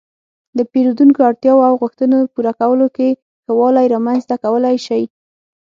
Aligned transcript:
-د 0.55 0.59
پېرېدونکو 0.71 1.19
اړتیاو 1.29 1.65
او 1.67 1.73
غوښتنو 1.81 2.19
پوره 2.33 2.51
کولو 2.59 2.87
کې 2.95 3.09
ښه 3.43 3.51
والی 3.59 3.85
رامنځته 3.93 4.35
کولای 4.43 4.75
شئ 4.85 5.03